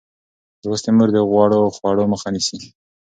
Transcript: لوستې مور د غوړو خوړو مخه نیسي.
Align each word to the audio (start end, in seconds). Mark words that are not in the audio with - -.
لوستې 0.63 0.91
مور 0.97 1.09
د 1.13 1.17
غوړو 1.29 1.73
خوړو 1.75 2.03
مخه 2.13 2.27
نیسي. 2.33 2.57